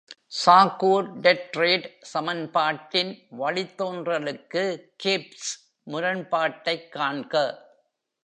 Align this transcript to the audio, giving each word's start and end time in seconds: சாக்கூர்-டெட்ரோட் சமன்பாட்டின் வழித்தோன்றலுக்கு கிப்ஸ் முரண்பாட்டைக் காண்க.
சாக்கூர்-டெட்ரோட் 0.45 1.85
சமன்பாட்டின் 2.01 3.27
வழித்தோன்றலுக்கு 3.39 4.63
கிப்ஸ் 5.03 5.51
முரண்பாட்டைக் 5.87 6.89
காண்க. 6.91 7.35